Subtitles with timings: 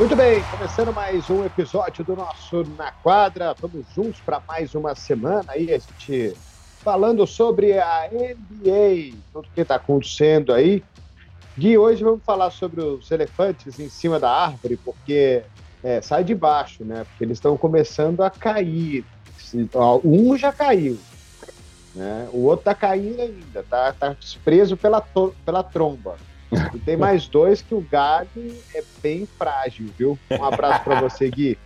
[0.00, 3.54] Muito bem, começando mais um episódio do nosso Na Quadra.
[3.60, 6.34] Vamos juntos para mais uma semana aí, a gente
[6.82, 10.82] falando sobre a NBA, tudo que está acontecendo aí.
[11.54, 15.42] Gui, hoje vamos falar sobre os elefantes em cima da árvore, porque
[15.84, 17.04] é, sai de baixo, né?
[17.04, 19.04] Porque eles estão começando a cair.
[20.02, 20.98] Um já caiu,
[21.94, 22.26] né?
[22.32, 25.04] O outro está caindo ainda, tá, tá preso pela,
[25.44, 26.16] pela tromba.
[26.74, 28.28] E tem mais dois que o galho
[28.74, 30.18] é bem frágil, viu?
[30.30, 31.56] Um abraço para você, Gui.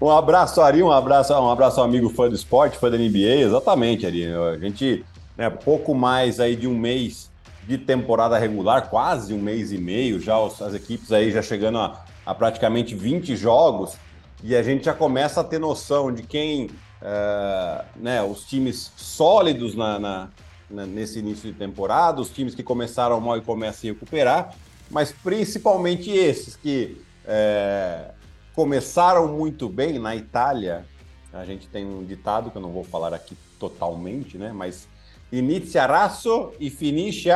[0.00, 3.36] Um abraço, Ari, um abraço, um abraço ao amigo fã do esporte, fã da NBA,
[3.40, 4.26] exatamente, Ari.
[4.34, 5.04] A gente,
[5.36, 7.30] né, pouco mais aí de um mês
[7.66, 12.04] de temporada regular, quase um mês e meio, já as equipes aí já chegando a,
[12.26, 13.96] a praticamente 20 jogos,
[14.42, 19.76] e a gente já começa a ter noção de quem, uh, né, os times sólidos
[19.76, 20.28] na, na,
[20.72, 24.54] nesse início de temporada, os times que começaram mal e começam a recuperar,
[24.90, 28.10] mas principalmente esses que é,
[28.54, 30.84] começaram muito bem na Itália.
[31.32, 34.52] A gente tem um ditado que eu não vou falar aqui totalmente, né?
[34.52, 34.88] Mas
[35.30, 37.30] inizia raso e finisce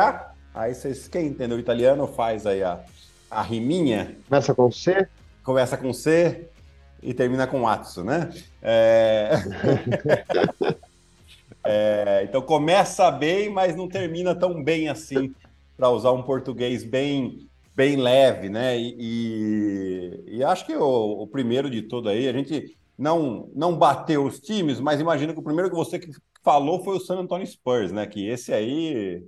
[0.53, 2.79] Aí vocês, quem entendeu italiano, faz aí a,
[3.29, 4.17] a riminha.
[4.27, 5.07] Começa com C?
[5.43, 6.49] Começa com C
[7.01, 8.33] e termina com Atsu, né?
[8.61, 9.33] É...
[11.63, 15.33] É, então começa bem, mas não termina tão bem assim,
[15.75, 18.77] para usar um português bem, bem leve, né?
[18.77, 23.77] E, e, e acho que o, o, primeiro de tudo aí, a gente não, não
[23.77, 25.99] bateu os times, mas imagino que o primeiro que você
[26.43, 28.07] falou foi o San Antonio Spurs, né?
[28.07, 29.23] Que esse aí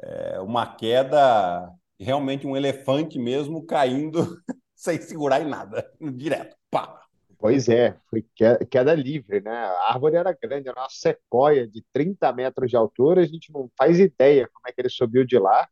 [0.00, 4.36] é uma queda, realmente um elefante mesmo caindo
[4.74, 7.01] sem segurar em nada, direto, pá.
[7.42, 8.24] Pois é, foi
[8.70, 9.50] queda livre, né?
[9.50, 13.68] A árvore era grande, era uma sequoia de 30 metros de altura, a gente não
[13.76, 15.68] faz ideia como é que ele subiu de lá.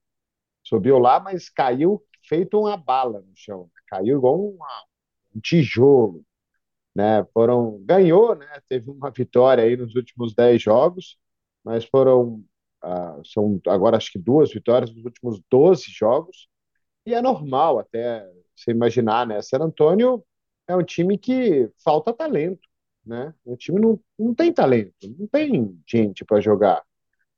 [0.65, 3.71] Subiu lá, mas caiu feito uma bala no chão.
[3.87, 6.25] Caiu igual um tijolo.
[6.93, 7.25] Né?
[7.33, 8.49] Foram, ganhou, né?
[8.69, 11.17] Teve uma vitória aí nos últimos 10 jogos,
[11.65, 12.45] mas foram
[12.83, 16.49] ah, são agora acho que duas vitórias nos últimos 12 jogos.
[17.07, 19.41] E é normal até você imaginar, né?
[19.41, 20.25] San Antônio
[20.71, 22.69] é um time que falta talento,
[23.05, 23.35] né?
[23.45, 26.83] O time não, não tem talento, não tem gente para jogar.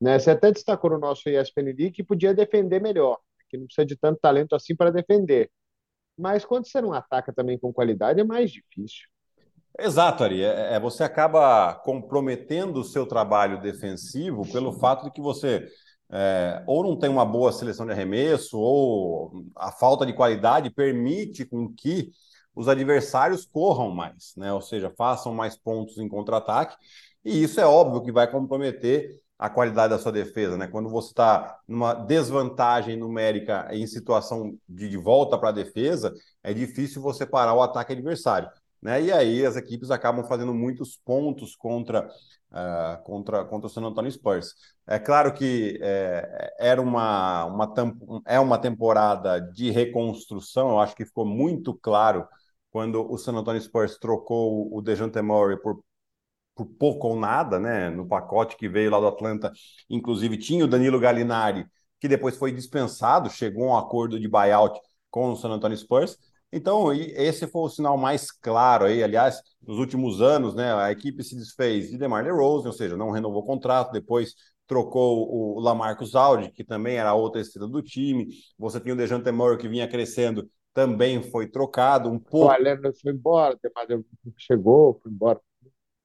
[0.01, 0.19] Né?
[0.19, 3.97] Você até destacou no nosso ESPN League que podia defender melhor, que não precisa de
[3.97, 5.51] tanto talento assim para defender.
[6.19, 9.09] Mas quando você não ataca também com qualidade, é mais difícil.
[9.79, 10.43] Exato, Ari.
[10.43, 15.67] É, é, você acaba comprometendo o seu trabalho defensivo pelo fato de que você
[16.11, 21.47] é, ou não tem uma boa seleção de arremesso, ou a falta de qualidade permite
[21.47, 22.11] com que
[22.55, 24.53] os adversários corram mais, né?
[24.53, 26.77] Ou seja, façam mais pontos em contra-ataque.
[27.25, 30.69] E isso é óbvio que vai comprometer a qualidade da sua defesa, né?
[30.69, 36.15] Quando você está numa desvantagem numérica em situação de, volta para a defesa,
[36.45, 38.49] é difícil você parar o ataque adversário.
[38.81, 39.03] Né?
[39.03, 42.09] E aí as equipes acabam fazendo muitos pontos contra,
[42.53, 44.55] uh, contra, contra o San Antonio Spurs.
[44.87, 47.75] É claro que é, era uma, uma,
[48.27, 52.27] é uma temporada de reconstrução, eu acho que ficou muito claro
[52.73, 55.85] quando o San Antonio Spurs trocou o Dejante Murray por,
[56.55, 57.91] por pouco ou nada, né?
[57.91, 59.53] No pacote que veio lá do Atlanta,
[59.91, 61.67] inclusive tinha o Danilo Gallinari,
[62.01, 66.17] que depois foi dispensado, chegou a um acordo de buyout com o San Antonio Spurs.
[66.51, 69.03] Então, esse foi o sinal mais claro aí.
[69.03, 73.11] Aliás, nos últimos anos, né, a equipe se desfez de DeMar DeRozan, ou seja, não
[73.11, 74.35] renovou o contrato, depois
[74.67, 78.29] trocou o Lamarcus Aldridge, que também era outra estrela do time.
[78.59, 82.47] Você tinha o Dejante Murray, que vinha crescendo também foi trocado um pouco.
[82.47, 83.59] O Aleno foi embora,
[84.37, 85.41] chegou, foi embora.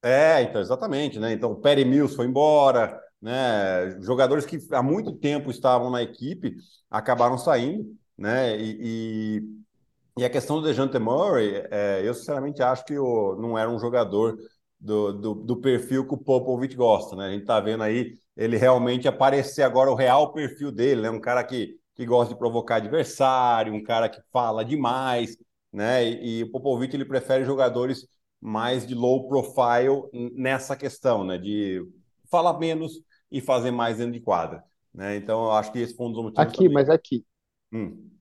[0.04, 1.34] É, então, exatamente, né?
[1.34, 4.00] Então, o Perry Mills foi embora, né?
[4.02, 6.56] Jogadores que há muito tempo estavam na equipe
[6.90, 7.86] acabaram saindo,
[8.18, 8.58] né?
[8.58, 13.58] E, e, e a questão do Dejante Murray, é, eu sinceramente acho que o, não
[13.58, 14.38] era um jogador
[14.80, 17.28] do, do, do, perfil que o Popovich gosta, né?
[17.28, 21.10] A gente tá vendo aí ele realmente aparecer agora o real perfil dele, né?
[21.10, 25.36] Um cara que que gosta de provocar adversário, um cara que fala demais,
[25.74, 26.08] né?
[26.08, 28.08] E, e o Popovich ele prefere jogadores
[28.40, 30.04] mais de low profile
[30.36, 31.40] nessa questão, né?
[31.40, 31.84] De
[32.30, 33.02] falar menos
[33.32, 34.64] e fazer mais dentro de quadra,
[34.94, 35.16] né?
[35.16, 36.48] Então eu acho que esse foi um dos motivos.
[36.48, 36.74] Aqui, também.
[36.74, 37.26] mas aqui.
[37.74, 38.12] Hum.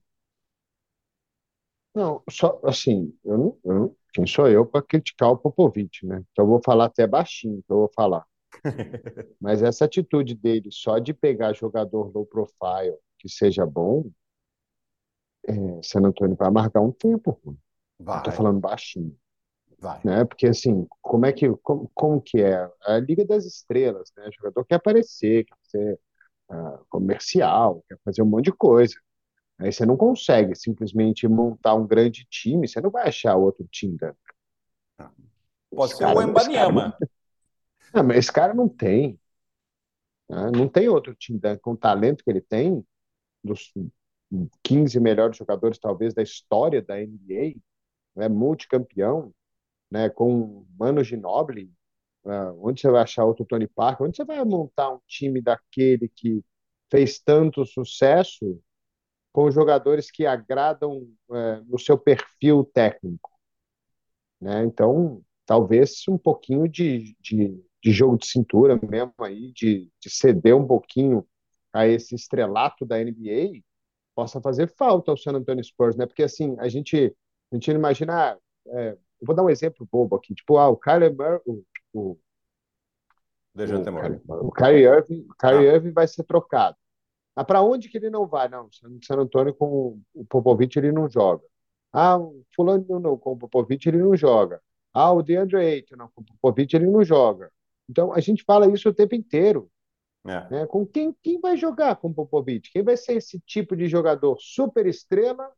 [1.93, 6.23] Não, só assim, eu não, eu não, quem sou eu para criticar o Popovich, né?
[6.31, 8.25] Então eu vou falar até baixinho, que eu vou falar.
[9.39, 14.09] Mas essa atitude dele só de pegar jogador low profile que seja bom,
[15.47, 17.57] é, San Antônio vai marcar um tempo.
[17.99, 18.17] Vai.
[18.17, 19.15] Estou falando baixinho.
[19.79, 20.01] Vai.
[20.03, 20.25] Né?
[20.25, 22.69] Porque assim, como é que como, como que é?
[22.85, 24.27] A Liga das Estrelas, né?
[24.27, 25.99] O jogador quer aparecer, quer ser
[26.51, 28.95] uh, comercial, quer fazer um monte de coisa.
[29.59, 33.97] Aí você não consegue simplesmente montar um grande time, você não vai achar outro time
[33.97, 35.11] Duncan.
[35.69, 36.97] Pode ser cara, o Embanyama.
[37.93, 39.19] Não, mas esse cara não tem.
[40.29, 40.51] Né?
[40.55, 42.85] Não tem outro time Duncan com o talento que ele tem,
[43.43, 43.73] dos
[44.63, 47.55] 15 melhores jogadores talvez da história da NBA,
[48.15, 48.27] né?
[48.27, 49.33] multicampeão,
[49.89, 50.09] né?
[50.09, 51.71] com Mano Ginobili,
[52.25, 54.05] uh, onde você vai achar outro Tony Parker?
[54.05, 56.43] Onde você vai montar um time daquele que
[56.91, 58.61] fez tanto sucesso
[59.31, 61.07] com jogadores que agradam
[61.67, 63.29] no seu perfil técnico?
[64.41, 64.63] Né?
[64.63, 70.53] Então, talvez um pouquinho de, de, de jogo de cintura mesmo aí, de, de ceder
[70.53, 71.25] um pouquinho
[71.71, 73.61] a esse estrelato da NBA,
[74.13, 76.05] possa fazer falta ao San Antonio Spurs, né?
[76.05, 77.15] Porque assim, a gente,
[77.49, 78.37] a gente imagina, ah,
[78.67, 81.63] é, eu vou dar um exemplo bobo aqui, tipo, ah, o Kyler Murray, o,
[81.93, 82.17] o,
[84.35, 85.73] o, o Kyrie Irving, o Kyrie ah.
[85.75, 86.75] Irving vai ser trocado.
[87.37, 88.49] Ah, para onde que ele não vai?
[88.49, 91.43] Não, San Antonio com o Popovich ele não joga.
[91.93, 94.61] Ah, o fulano não, com o Popovich ele não joga.
[94.93, 97.49] Ah, o DeAndre Ayton, não, com o Popovich ele não joga.
[97.89, 99.69] Então, a gente fala isso o tempo inteiro.
[100.25, 100.49] É.
[100.49, 100.67] Né?
[100.67, 102.71] Com quem, quem vai jogar com o Popovich?
[102.71, 105.49] Quem vai ser esse tipo de jogador super estrela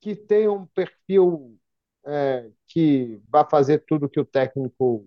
[0.00, 1.58] que tem um perfil
[2.04, 5.06] é, que vai fazer tudo que o técnico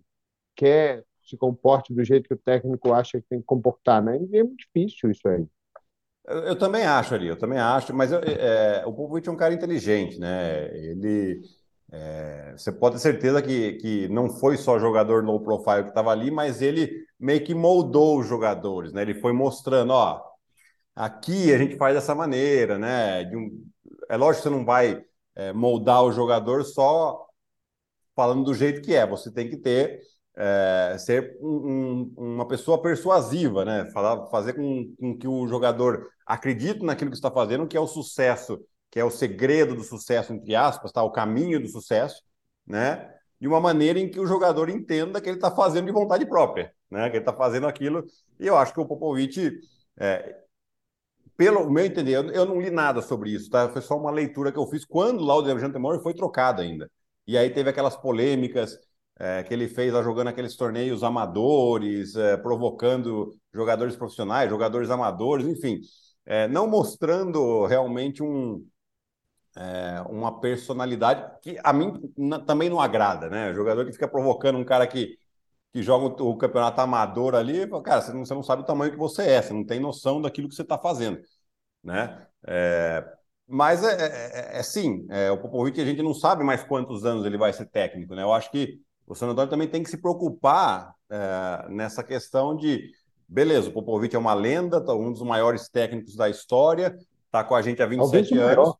[0.55, 4.15] quer, se comporte do jeito que o técnico acha que tem que comportar, né?
[4.15, 5.45] É muito difícil isso aí.
[6.25, 9.37] Eu, eu também acho ali, eu também acho, mas eu, é, o Popovich é um
[9.37, 10.75] cara inteligente, né?
[10.77, 11.41] Ele
[11.93, 16.11] é, você pode ter certeza que, que não foi só jogador low profile que estava
[16.11, 19.03] ali, mas ele meio que moldou os jogadores, né?
[19.03, 20.19] Ele foi mostrando, ó,
[20.95, 23.23] aqui a gente faz dessa maneira, né?
[23.35, 23.63] Um...
[24.09, 25.03] é lógico que você não vai
[25.35, 27.27] é, moldar o jogador só
[28.15, 30.01] falando do jeito que é, você tem que ter
[30.35, 33.89] é, ser um, um, uma pessoa persuasiva, né?
[33.91, 37.87] Falar, fazer com, com que o jogador acredite naquilo que está fazendo, que é o
[37.87, 38.59] sucesso
[38.93, 41.01] que é o segredo do sucesso, entre aspas, tá?
[41.01, 42.21] o caminho do sucesso,
[42.63, 43.11] né?
[43.41, 46.71] de uma maneira em que o jogador entenda que ele está fazendo de vontade própria,
[46.91, 47.09] né?
[47.09, 48.05] que ele está fazendo aquilo.
[48.39, 49.51] E eu acho que o Popovich,
[49.97, 50.35] é,
[51.35, 53.67] pelo meu entender, eu, eu, não li nada sobre isso, tá?
[53.67, 56.87] foi só uma leitura que eu fiz quando lá o Devante Murray foi trocado ainda.
[57.25, 58.77] E aí teve aquelas polêmicas
[59.17, 65.47] é, que ele fez lá jogando aqueles torneios amadores, é, provocando jogadores profissionais, jogadores amadores,
[65.47, 65.81] enfim,
[66.27, 68.63] é, não mostrando realmente um,
[69.55, 71.93] é, uma personalidade que a mim
[72.45, 73.51] também não agrada, né?
[73.51, 75.17] O jogador que fica provocando um cara que,
[75.71, 78.91] que joga o, o campeonato amador ali, cara, você não, você não, sabe o tamanho
[78.91, 81.19] que você é, você não tem noção daquilo que você está fazendo,
[81.83, 82.25] né?
[82.45, 83.05] É,
[83.47, 87.05] mas é, é, é, é sim, é, o Popovich a gente não sabe mais quantos
[87.05, 88.23] anos ele vai ser técnico, né?
[88.23, 90.95] Eu acho que o San Antonio também tem que se preocupar
[91.69, 92.89] nessa questão de,
[93.27, 97.53] beleza, o Popovich é uma lenda, tá, um dos maiores técnicos da história, está com
[97.53, 98.55] a gente há 27 anos.
[98.55, 98.77] Maior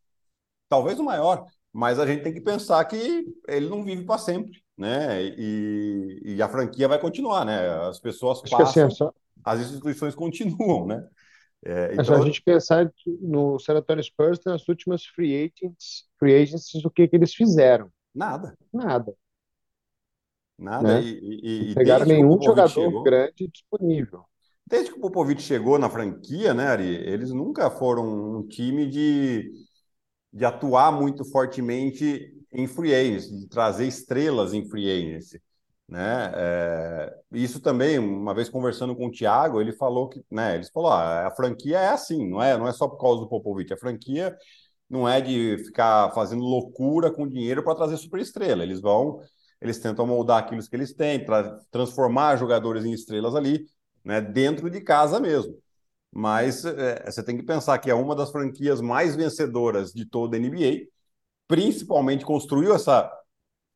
[0.73, 4.63] talvez o maior, mas a gente tem que pensar que ele não vive para sempre,
[4.75, 5.23] né?
[5.23, 7.69] E, e, a franquia vai continuar, né?
[7.87, 9.13] As pessoas Acho passam, assim, só...
[9.45, 11.07] as instituições continuam, né?
[11.63, 12.01] É, então...
[12.01, 12.91] É só a então gente pensar
[13.21, 17.91] no San Antonio Spurs, nas últimas free agents, free agents, o que, que eles fizeram?
[18.15, 18.57] Nada.
[18.73, 19.13] Nada.
[20.57, 20.87] Nada.
[20.87, 21.03] Né?
[21.03, 24.23] E, e, pegaram nenhum jogador chegou, grande disponível.
[24.65, 29.51] Desde que o Popovich chegou na franquia, né, Ari, eles nunca foram um time de
[30.33, 35.41] de atuar muito fortemente em free agency, de trazer estrelas em free agency.
[35.87, 36.31] Né?
[36.35, 40.91] É, isso também, uma vez conversando com o Thiago, ele falou que, né, eles falou,
[40.91, 43.77] ah, a franquia é assim, não é, não é só por causa do Popovich, a
[43.77, 44.35] franquia
[44.89, 49.19] não é de ficar fazendo loucura com dinheiro para trazer superestrela, eles vão,
[49.61, 53.65] eles tentam moldar aquilo que eles têm, tra transformar jogadores em estrelas ali,
[54.03, 55.62] né, dentro de casa mesmo
[56.13, 60.37] mas é, você tem que pensar que é uma das franquias mais vencedoras de toda
[60.37, 60.87] a NBA,
[61.47, 63.11] principalmente construiu essa,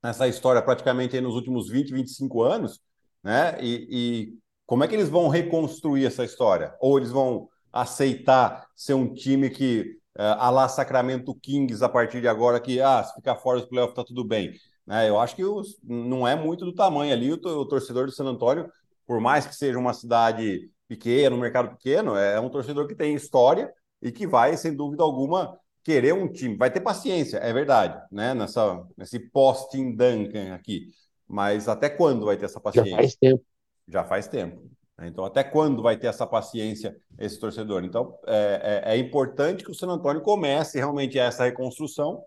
[0.03, 2.79] essa história praticamente nos últimos 20, 25 anos,
[3.24, 3.58] né?
[3.60, 6.75] E, e, como é que eles vão reconstruir essa história?
[6.79, 12.22] Ou eles vão aceitar ser um time que, uh, a lá Sacramento Kings, a partir
[12.22, 14.53] de agora, que ah, se ficar fora dos playoffs tá tudo bem.
[14.86, 15.10] Né?
[15.10, 18.25] Eu acho que os, não é muito do tamanho ali, o, o torcedor do San
[18.25, 18.70] Antonio,
[19.06, 23.13] por mais que seja uma cidade pequeno, um mercado pequeno, é um torcedor que tem
[23.13, 26.56] história e que vai, sem dúvida alguma, querer um time.
[26.56, 28.34] Vai ter paciência, é verdade, né?
[28.34, 30.89] Nessa, nesse post-in Duncan aqui.
[31.27, 32.91] Mas até quando vai ter essa paciência?
[32.91, 33.46] Já faz tempo.
[33.88, 34.77] Já faz tempo.
[35.03, 37.84] Então, até quando vai ter essa paciência esse torcedor?
[37.84, 42.24] Então, é, é, é importante que o San Antônio comece realmente essa reconstrução,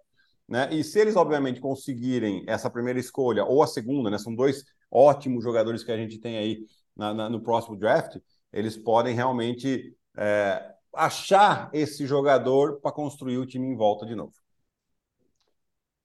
[0.48, 0.68] né?
[0.72, 4.18] E se eles, obviamente, conseguirem essa primeira escolha ou a segunda, né?
[4.18, 6.64] São dois ótimos jogadores que a gente tem aí
[6.96, 8.18] na, na, no próximo draft
[8.52, 14.32] eles podem realmente é, achar esse jogador para construir o time em volta de novo.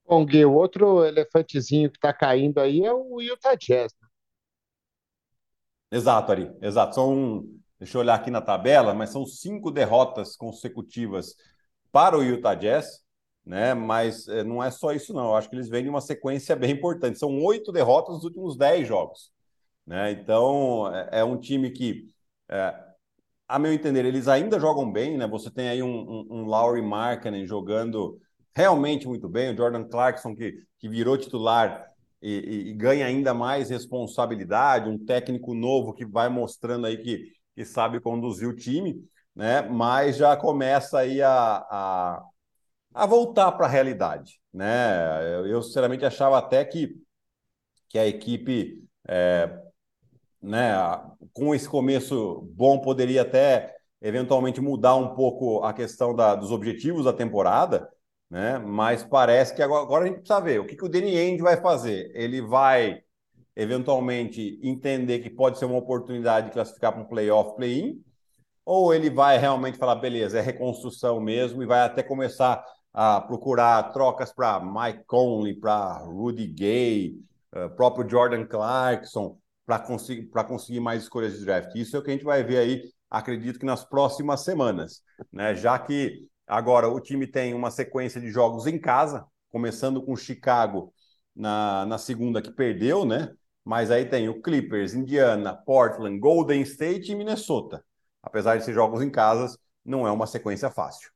[0.07, 3.91] Bom, Gui, o outro elefantezinho que está caindo aí é o Utah Jazz.
[3.99, 4.07] Né?
[5.91, 6.93] Exato, Ari, exato.
[6.93, 7.43] São,
[7.79, 11.35] deixa eu olhar aqui na tabela, mas são cinco derrotas consecutivas
[11.91, 13.03] para o Utah Jazz,
[13.43, 13.73] né?
[13.73, 15.27] Mas é, não é só isso, não.
[15.27, 17.17] Eu acho que eles vêm de uma sequência bem importante.
[17.17, 19.31] São oito derrotas nos últimos dez jogos,
[19.87, 20.11] né?
[20.11, 22.13] Então é, é um time que,
[22.49, 22.75] é,
[23.47, 25.27] a meu entender, eles ainda jogam bem, né?
[25.27, 28.19] Você tem aí um, um, um Markkanen jogando
[28.55, 29.53] realmente muito bem.
[29.53, 31.85] O Jordan Clarkson, que, que virou titular
[32.21, 37.31] e, e, e, ganha ainda mais responsabilidade, um técnico novo que vai mostrando aí que,
[37.53, 39.03] que sabe conduzir o time,
[39.35, 39.61] né?
[39.61, 41.31] Mas já começa aí a,
[41.69, 42.23] a,
[42.93, 45.35] a voltar para a realidade, né?
[45.35, 46.95] Eu, eu, sinceramente achava até que,
[47.89, 49.64] que a equipe, é,
[50.45, 50.73] né,
[51.33, 57.05] com esse começo bom, poderia até eventualmente mudar um pouco a questão da, dos objetivos
[57.05, 57.89] da temporada,
[58.29, 58.57] né?
[58.59, 61.41] Mas parece que agora, agora a gente precisa ver o que, que o Danny Ainge
[61.41, 62.11] vai fazer.
[62.13, 63.01] Ele vai
[63.55, 68.03] eventualmente entender que pode ser uma oportunidade de classificar para um playoff, play-in,
[68.65, 73.91] ou ele vai realmente falar, beleza, é reconstrução mesmo e vai até começar a procurar
[73.91, 77.15] trocas para Mike Conley, para Rudy Gay,
[77.55, 81.75] uh, próprio Jordan Clarkson, para conseguir, conseguir mais escolhas de draft.
[81.75, 85.55] Isso é o que a gente vai ver aí, acredito que nas próximas semanas, né?
[85.55, 90.93] Já que Agora, o time tem uma sequência de jogos em casa, começando com Chicago
[91.35, 93.33] na, na segunda, que perdeu, né?
[93.63, 97.83] Mas aí tem o Clippers, Indiana, Portland, Golden State e Minnesota.
[98.21, 101.09] Apesar de ser jogos em casa, não é uma sequência fácil.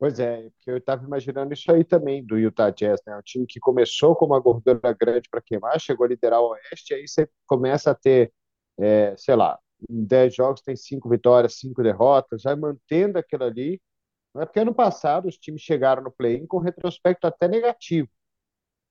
[0.00, 3.16] Pois é, porque eu estava imaginando isso aí também do Utah Jazz, né?
[3.18, 6.94] Um time que começou com uma gordura grande para queimar, chegou a liderar o Oeste,
[6.94, 8.32] aí você começa a ter,
[8.78, 9.58] é, sei lá,
[9.90, 13.80] em 10 jogos tem cinco vitórias, cinco derrotas, vai mantendo aquilo ali.
[14.34, 18.08] Não é porque ano passado os times chegaram no play-in com retrospecto até negativo,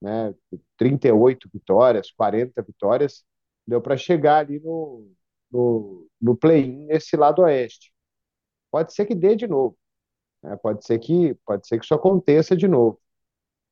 [0.01, 0.33] né?
[0.77, 3.23] 38 vitórias, 40 vitórias,
[3.67, 5.11] deu para chegar ali no,
[5.51, 7.93] no, no play-in nesse lado oeste.
[8.71, 9.78] Pode ser que dê de novo,
[10.43, 10.55] né?
[10.57, 12.99] pode ser que pode ser que isso aconteça de novo.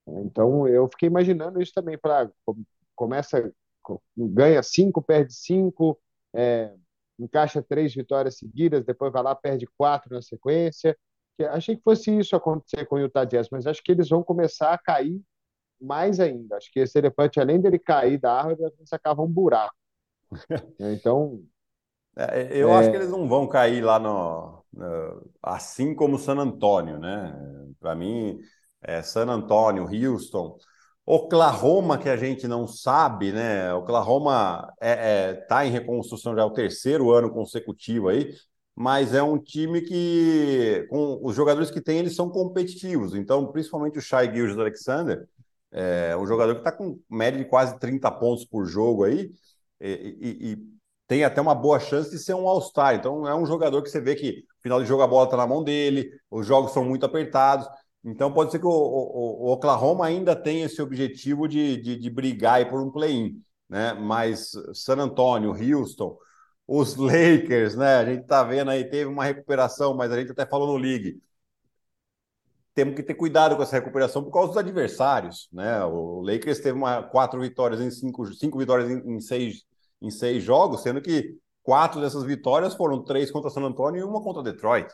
[0.07, 2.29] Então eu fiquei imaginando isso também para
[2.95, 3.53] começa
[4.17, 5.99] ganha cinco, perde cinco,
[6.33, 6.73] é,
[7.19, 10.97] encaixa três vitórias seguidas, depois vai lá, perde quatro na sequência.
[11.51, 14.73] Achei que fosse isso acontecer com o Utah Jazz, mas acho que eles vão começar
[14.73, 15.21] a cair
[15.79, 16.57] mais ainda.
[16.57, 19.75] Acho que esse elefante, além dele cair da árvore, ele acaba um buraco.
[20.79, 21.43] Então.
[22.17, 22.75] É, eu é...
[22.75, 24.56] acho que eles não vão cair lá no
[25.41, 27.33] assim como San Antônio, né?
[27.79, 28.39] Para mim,
[28.81, 30.57] é San Antônio, Houston,
[31.05, 33.73] Oklahoma, que a gente não sabe, né?
[33.73, 38.33] Oklahoma está é, é, tá em reconstrução já é o terceiro ano consecutivo aí,
[38.75, 43.15] mas é um time que, com os jogadores que tem, eles são competitivos.
[43.15, 45.27] Então, principalmente o Shai Gilgis Alexander,
[45.71, 49.31] é um jogador que está com média de quase 30 pontos por jogo aí,
[49.79, 50.76] e, e, e
[51.07, 52.95] tem até uma boa chance de ser um All-Star.
[52.95, 55.37] Então, é um jogador que você vê que no final de jogo a bola está
[55.37, 57.67] na mão dele, os jogos são muito apertados.
[58.03, 62.09] Então pode ser que o, o, o Oklahoma ainda tenha esse objetivo de, de, de
[62.09, 63.93] brigar por um play-in, né?
[63.93, 66.17] Mas San Antonio, Houston,
[66.67, 67.95] os Lakers, né?
[67.97, 71.21] A gente tá vendo aí, teve uma recuperação, mas a gente até falou no League.
[72.73, 75.83] Temos que ter cuidado com essa recuperação por causa dos adversários, né?
[75.83, 79.65] O Lakers teve uma, quatro vitórias em cinco, cinco vitórias em, em seis,
[80.01, 84.21] em seis jogos, sendo que quatro dessas vitórias foram três contra San Antonio e uma
[84.21, 84.87] contra Detroit.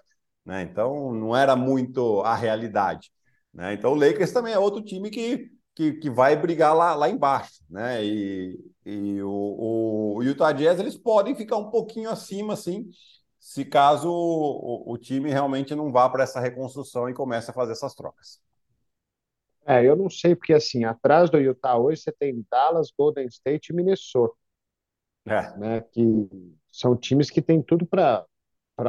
[0.46, 0.64] Né?
[0.64, 3.12] Então não era muito a realidade.
[3.54, 3.74] Né?
[3.74, 7.64] Então o Lakers também é outro time que, que, que vai brigar lá, lá embaixo.
[7.70, 8.04] Né?
[8.04, 12.90] E, e o, o Utah Jazz eles podem ficar um pouquinho acima, assim,
[13.40, 17.74] se caso o, o time realmente não vá para essa reconstrução e comece a fazer
[17.74, 18.42] essas trocas.
[19.66, 23.72] É, eu não sei, porque assim, atrás do Utah hoje você tem Dallas, Golden State
[23.72, 24.36] e Minnesota.
[25.26, 25.58] É.
[25.58, 26.02] Né, que
[26.72, 28.26] são times que têm tudo para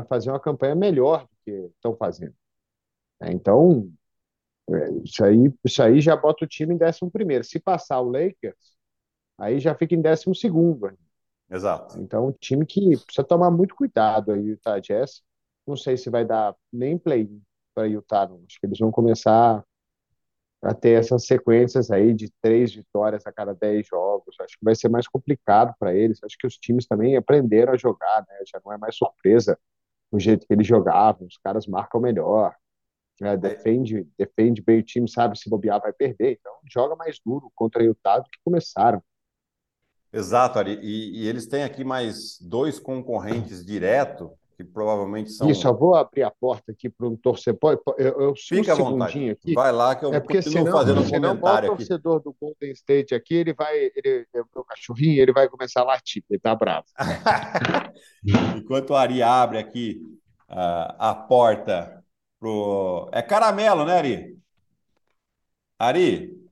[0.08, 2.34] fazer uma campanha melhor que estão fazendo.
[3.20, 3.90] É, então,
[4.70, 7.44] é, isso aí, isso aí já bota o time em décimo primeiro.
[7.44, 8.76] Se passar o Lakers,
[9.38, 10.90] aí já fica em décimo segundo.
[11.50, 12.00] Exato.
[12.00, 15.22] Então, um time que precisa tomar muito cuidado aí, o Utah Jazz.
[15.66, 17.28] Não sei se vai dar nem play
[17.74, 18.42] para Utah, não.
[18.48, 19.64] Acho que eles vão começar
[20.64, 24.34] a ter essas sequências aí de três vitórias a cada dez jogos.
[24.40, 26.18] Acho que vai ser mais complicado para eles.
[26.24, 28.36] Acho que os times também aprenderam a jogar, né?
[28.50, 29.58] Já não é mais surpresa
[30.10, 32.54] o jeito que eles jogavam, os caras marcam melhor,
[33.20, 33.36] né?
[33.36, 37.82] defende, defende bem o time, sabe se bobear vai perder, então joga mais duro contra
[37.82, 39.02] o Utah do que começaram.
[40.12, 40.78] Exato, Ari.
[40.80, 45.48] E, e, eles têm aqui mais dois concorrentes direto que provavelmente são.
[45.50, 47.80] Isso, eu vou abrir a porta aqui para um torcedor.
[47.98, 49.30] Eu, eu Fica um à vontade.
[49.30, 49.54] Aqui.
[49.54, 53.14] Vai lá que eu é porque senão, fazendo um comentário o torcedor do Golden State
[53.14, 56.54] aqui, ele vai, ele, é o meu cachorrinho, ele vai começar a latir, ele tá
[56.54, 56.86] bravo.
[58.56, 60.00] Enquanto o Ari abre aqui
[60.50, 62.04] uh, a porta
[62.38, 63.08] pro.
[63.12, 64.38] É caramelo, né, Ari?
[65.78, 66.44] Ari,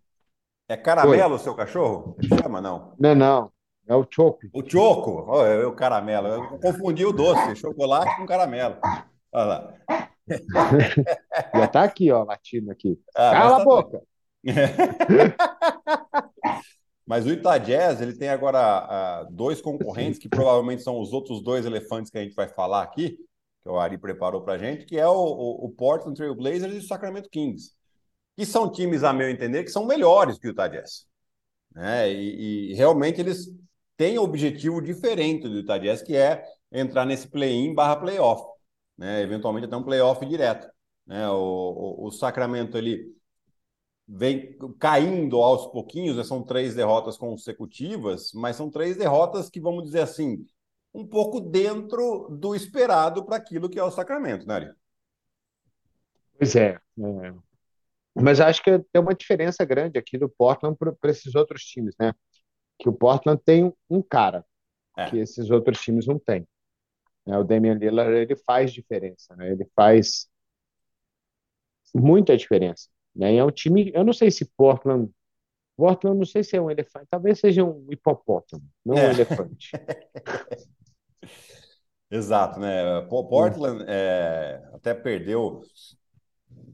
[0.69, 2.17] é caramelo o seu cachorro?
[2.19, 2.95] Ele chama, não?
[2.99, 3.53] Não, não.
[3.87, 4.41] É o choco.
[4.53, 5.27] O choco?
[5.29, 6.29] Oh, é o caramelo.
[6.29, 8.77] Eu confundi o doce, chocolate com caramelo.
[9.33, 9.75] Olha lá.
[11.55, 12.99] Já tá aqui, ó, latindo aqui.
[13.15, 14.03] Ah, Cala tá a boca!
[17.05, 21.43] Mas o Utah Jazz, ele tem agora uh, dois concorrentes, que provavelmente são os outros
[21.43, 23.19] dois elefantes que a gente vai falar aqui,
[23.63, 26.79] que o Ari preparou para gente, que é o, o, o Portland Trail Blazers e
[26.79, 27.73] o Sacramento Kings,
[28.37, 31.07] que são times, a meu entender, que são melhores que o Utah Jazz.
[31.75, 32.13] Né?
[32.13, 33.49] E, e realmente eles
[34.03, 38.43] tem objetivo diferente do Jazz, que é entrar nesse play-in barra playoff,
[38.99, 39.23] né?
[39.23, 40.69] eventualmente até um playoff direto.
[41.07, 41.29] Né?
[41.31, 43.15] O, o, o, Sacramento ele
[44.09, 46.25] vem caindo aos pouquinhos, né?
[46.25, 50.45] são três derrotas consecutivas, mas são três derrotas que, vamos dizer assim,
[50.93, 54.73] um pouco dentro do esperado para aquilo que é o Sacramento, né, Ari?
[56.37, 57.35] Pois é, é.
[58.17, 62.13] Mas acho que tem uma diferença grande aqui do Portland para esses outros times, né?
[62.83, 64.45] Que o Portland tem um cara
[64.99, 65.09] é.
[65.09, 66.45] que esses outros times não têm.
[67.25, 69.53] É, o Damian Lillard ele faz diferença, né?
[69.53, 70.29] ele faz
[71.95, 72.89] muita diferença.
[73.15, 73.37] Né?
[73.37, 75.09] É um time, eu não sei se Portland,
[75.77, 79.07] Portland não sei se é um elefante, talvez seja um hipopótamo, não é.
[79.07, 79.71] um elefante.
[82.11, 83.01] Exato, né?
[83.09, 85.63] Portland é, até perdeu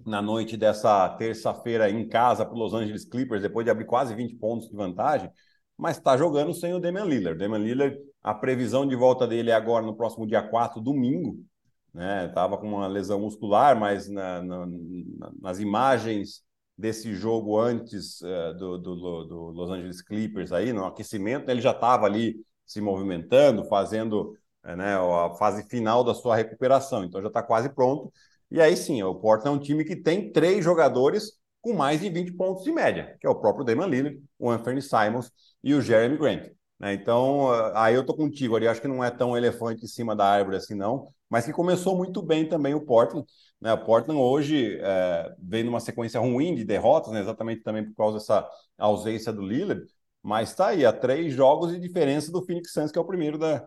[0.06, 4.14] na noite dessa terça-feira em casa para os Los Angeles Clippers, depois de abrir quase
[4.14, 5.30] 20 pontos de vantagem
[5.78, 7.38] mas está jogando sem o Damian Lillard.
[7.38, 11.38] Damian Lillard, a previsão de volta dele é agora no próximo dia 4, domingo.
[11.94, 12.28] Né?
[12.34, 14.66] Tava com uma lesão muscular, mas na, na,
[15.40, 16.42] nas imagens
[16.76, 21.70] desse jogo antes uh, do, do, do, Los Angeles Clippers aí, no aquecimento, ele já
[21.70, 22.36] estava ali
[22.66, 27.04] se movimentando, fazendo uh, né, a fase final da sua recuperação.
[27.04, 28.12] Então já está quase pronto.
[28.50, 32.08] E aí sim, o Portland é um time que tem três jogadores com mais de
[32.08, 35.30] 20 pontos de média, que é o próprio Damon Lillard, o Anthony Simons
[35.62, 36.50] e o Jeremy Grant.
[36.78, 36.94] Né?
[36.94, 40.14] Então, ah, aí eu tô contigo ali, acho que não é tão elefante em cima
[40.14, 43.26] da árvore assim, não, mas que começou muito bem também o Portland.
[43.60, 43.72] Né?
[43.72, 47.20] O Portland hoje é, vem numa sequência ruim de derrotas, né?
[47.20, 49.84] exatamente também por causa dessa ausência do Lillard,
[50.22, 53.38] mas está aí, a três jogos de diferença do Phoenix Suns, que é o primeiro
[53.38, 53.66] da,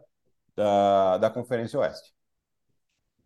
[0.56, 2.14] da, da Conferência Oeste.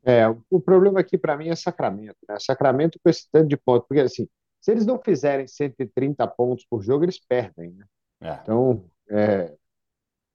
[0.03, 2.37] É, o problema aqui para mim é Sacramento, né?
[2.39, 4.27] Sacramento com esse tanto de pontos, porque assim,
[4.65, 7.85] se eles não fizerem 130 pontos por jogo, eles perdem, né?
[8.19, 8.39] É.
[8.41, 9.55] Então, é,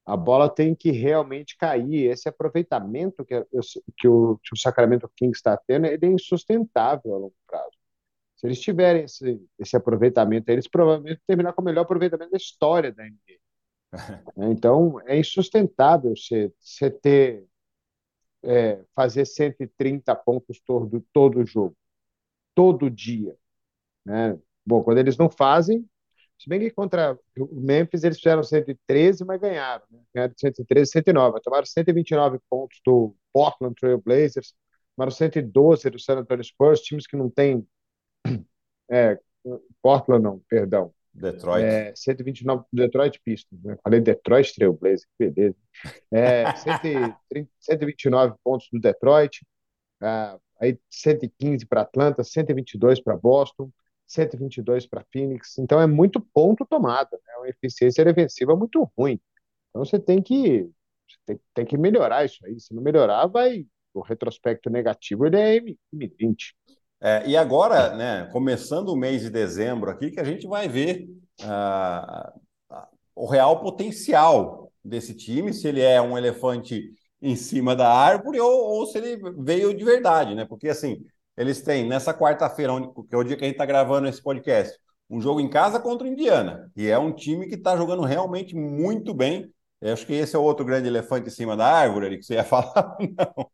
[0.06, 2.08] a bola tem que realmente cair.
[2.08, 3.44] Esse aproveitamento que,
[3.96, 7.76] que, o, que o Sacramento Kings está tendo ele é insustentável a longo prazo.
[8.36, 12.92] Se eles tiverem esse, esse aproveitamento, eles provavelmente terminar com o melhor aproveitamento da história
[12.92, 13.40] da NBA.
[14.48, 17.48] então, é insustentável você, você ter
[18.44, 21.76] é, fazer 130 pontos todo, todo jogo,
[22.54, 23.36] todo dia.
[24.04, 24.38] Né?
[24.64, 25.88] Bom, quando eles não fazem,
[26.38, 29.84] se bem que contra o Memphis eles fizeram 113, mas ganharam.
[29.90, 30.00] Né?
[30.14, 31.40] Ganharam 113, 109.
[31.40, 34.54] Tomaram 129 pontos do Portland Trail Blazers,
[34.96, 37.66] tomaram 112 do San Antonio Spurs, times que não tem.
[38.92, 39.16] É,
[39.80, 40.92] Portland não, perdão.
[41.12, 41.64] Detroit.
[41.64, 43.62] É, 129 do Detroit Pistons.
[43.62, 43.76] Né?
[43.82, 45.56] Falei Detroit Trail Blazers, que beleza.
[46.10, 47.18] É, 130,
[47.60, 49.44] 129 pontos do Detroit,
[50.00, 53.70] ah, aí 115 para Atlanta, 122 para Boston,
[54.10, 55.56] 122 para Phoenix.
[55.58, 57.36] Então é muito ponto tomado, né?
[57.38, 59.20] Uma eficiência defensiva muito ruim.
[59.70, 60.68] Então você tem que
[61.26, 62.58] tem, tem, que melhorar isso aí.
[62.60, 66.54] Se não melhorar, vai o retrospecto negativo ele é M20.
[67.00, 71.08] É, e agora, né, começando o mês de dezembro aqui, que a gente vai ver
[71.40, 72.40] uh,
[73.14, 78.50] o real potencial desse time, se ele é um elefante em cima da árvore ou,
[78.50, 80.44] ou se ele veio de verdade, né?
[80.44, 81.04] Porque assim,
[81.40, 82.70] eles têm nessa quarta-feira,
[83.08, 85.80] que é o dia que a gente está gravando esse podcast, um jogo em casa
[85.80, 89.50] contra o Indiana, e é um time que está jogando realmente muito bem.
[89.80, 92.24] Eu acho que esse é o outro grande elefante em cima da árvore ali que
[92.24, 93.50] você ia falar, não,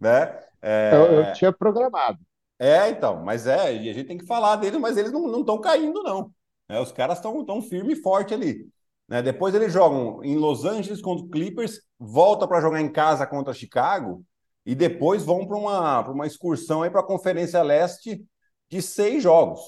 [0.00, 0.40] né?
[0.60, 0.90] É...
[0.92, 2.18] Eu, eu, tinha programado.
[2.58, 5.60] É, então, mas é, e a gente tem que falar deles, mas eles não estão
[5.60, 6.32] caindo, não.
[6.68, 8.68] É, os caras estão tão firme e forte ali.
[9.08, 9.22] Né?
[9.22, 13.54] Depois eles jogam em Los Angeles contra o Clippers, volta para jogar em casa contra
[13.54, 14.24] Chicago,
[14.64, 18.24] e depois vão para uma, uma excursão aí para a Conferência Leste
[18.68, 19.60] de seis jogos.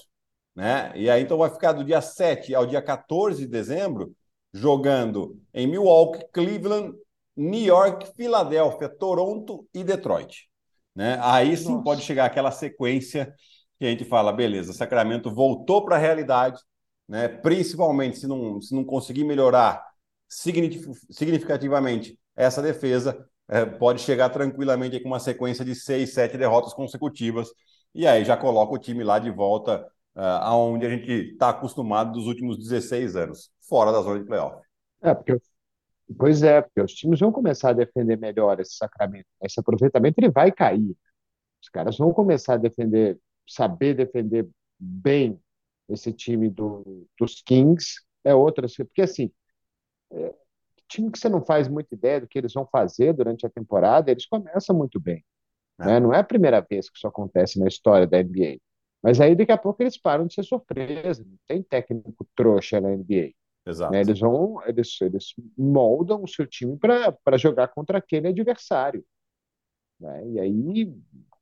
[0.54, 0.92] Né?
[0.94, 4.14] E aí então vai ficar do dia 7 ao dia 14 de dezembro
[4.52, 6.94] jogando em Milwaukee, Cleveland,
[7.34, 10.48] New York, Filadélfia, Toronto e Detroit.
[10.94, 11.18] Né?
[11.22, 11.84] Aí sim Nossa.
[11.84, 13.34] pode chegar aquela sequência
[13.78, 16.60] que a gente fala, beleza, Sacramento voltou para a realidade,
[17.08, 17.28] né?
[17.28, 19.82] principalmente se não, se não conseguir melhorar
[20.28, 27.48] significativamente essa defesa, é, pode chegar tranquilamente com uma sequência de seis, sete derrotas consecutivas,
[27.94, 32.12] e aí já coloca o time lá de volta uh, aonde a gente está acostumado
[32.12, 34.56] dos últimos 16 anos, fora da zona de playoff.
[35.02, 35.36] É, porque
[36.18, 39.26] Pois é, porque os times vão começar a defender melhor esse Sacramento.
[39.42, 40.96] Esse aproveitamento ele vai cair.
[41.62, 45.40] Os caras vão começar a defender, saber defender bem
[45.88, 48.00] esse time do, dos Kings.
[48.24, 49.30] É outra, porque assim,
[50.12, 50.34] é,
[50.92, 54.10] time que você não faz muita ideia do que eles vão fazer durante a temporada,
[54.10, 55.24] eles começam muito bem.
[55.80, 55.86] É.
[55.86, 56.00] Né?
[56.00, 58.58] Não é a primeira vez que isso acontece na história da NBA.
[59.02, 61.24] Mas aí daqui a pouco eles param de ser surpresa.
[61.24, 63.32] Não tem técnico trouxa na NBA.
[63.66, 63.92] Exato.
[63.92, 64.00] Né?
[64.00, 69.04] Eles vão, eles, eles moldam o seu time para jogar contra aquele adversário.
[69.98, 70.28] Né?
[70.30, 70.94] E aí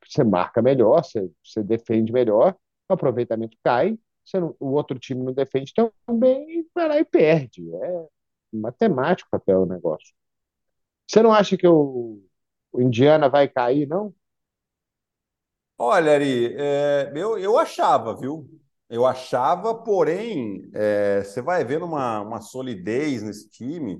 [0.07, 2.57] você marca melhor, você, você defende melhor,
[2.89, 3.99] o aproveitamento cai,
[4.35, 7.69] não, o outro time não defende tão bem, vai lá e perde.
[7.75, 8.07] É
[8.53, 10.13] matemático até o negócio.
[11.07, 12.23] Você não acha que o,
[12.73, 14.15] o Indiana vai cair, não?
[15.77, 18.49] Olha, Ari, é, eu, eu achava, viu?
[18.89, 23.99] Eu achava, porém, é, você vai vendo uma, uma solidez nesse time.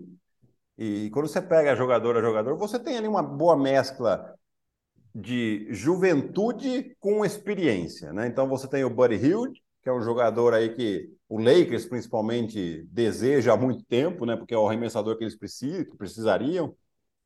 [0.77, 4.35] E quando você pega jogador a jogador, você tem ali uma boa mescla
[5.15, 8.27] de juventude com experiência, né?
[8.27, 12.87] Então você tem o Buddy Hield, que é um jogador aí que o Lakers principalmente
[12.91, 14.37] deseja há muito tempo, né?
[14.37, 16.75] Porque é o arremessador que eles precisam, que precisariam,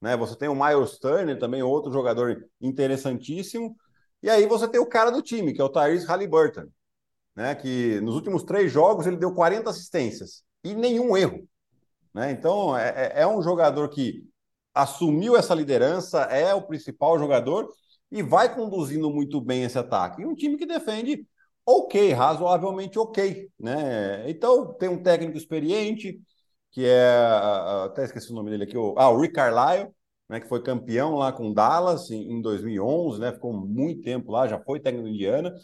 [0.00, 0.16] né?
[0.16, 3.76] Você tem o Miles Turner, também outro jogador interessantíssimo.
[4.22, 6.66] E aí você tem o cara do time, que é o Tyrese Halliburton,
[7.36, 11.46] né, que nos últimos três jogos ele deu 40 assistências e nenhum erro.
[12.14, 12.30] Né?
[12.30, 14.24] Então, é, é, é um jogador que
[14.72, 17.68] assumiu essa liderança, é o principal jogador
[18.10, 20.22] e vai conduzindo muito bem esse ataque.
[20.22, 21.26] E um time que defende
[21.66, 23.50] ok, razoavelmente ok.
[23.58, 24.28] Né?
[24.30, 26.20] Então, tem um técnico experiente,
[26.70, 27.16] que é.
[27.84, 29.90] Até esqueci o nome dele aqui, o, ah, o Rick Carlisle,
[30.28, 34.48] né, que foi campeão lá com Dallas em, em 2011, né, ficou muito tempo lá,
[34.48, 35.54] já foi técnico do Indiana.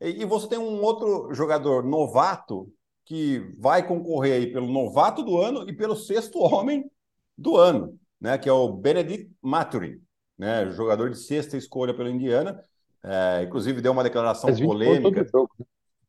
[0.00, 2.72] E, você tem um outro jogador novato
[3.04, 6.90] que vai concorrer aí pelo novato do ano e pelo sexto homem
[7.38, 8.36] do ano, né?
[8.38, 10.00] Que é o Benedict Maturin,
[10.36, 10.70] né?
[10.70, 12.60] Jogador de sexta escolha pela Indiana.
[13.04, 15.22] É, inclusive deu uma declaração polêmica.
[15.22, 15.46] Né?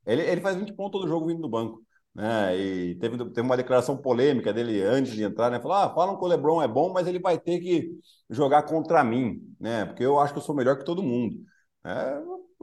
[0.06, 1.82] Ele, ele faz 20 pontos todo jogo vindo do banco.
[2.14, 2.56] Né?
[2.58, 5.60] E teve, teve uma declaração polêmica dele antes de entrar, né?
[5.60, 7.90] Falou: ah, falam que o Lebron é bom, mas ele vai ter que
[8.30, 9.86] jogar contra mim, né?
[9.86, 11.38] Porque eu acho que eu sou melhor que todo mundo.
[11.84, 12.22] É,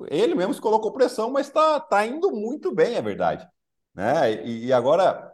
[0.09, 3.47] ele mesmo se colocou pressão, mas está tá indo muito bem, é verdade.
[3.95, 4.45] Né?
[4.47, 5.33] E, e, agora